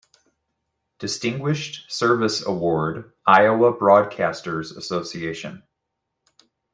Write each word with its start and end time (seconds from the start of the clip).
Distinguished 0.97 1.91
Service 1.91 2.43
Award, 2.43 3.13
Iowa 3.27 3.71
Broadcasters 3.71 4.75
Association. 4.75 5.61